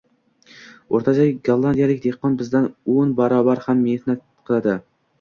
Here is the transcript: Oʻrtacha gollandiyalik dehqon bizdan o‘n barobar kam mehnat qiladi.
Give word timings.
Oʻrtacha 0.99 1.27
gollandiyalik 1.51 2.03
dehqon 2.07 2.41
bizdan 2.41 2.67
o‘n 2.97 3.15
barobar 3.23 3.65
kam 3.71 3.89
mehnat 3.89 4.29
qiladi. 4.49 4.81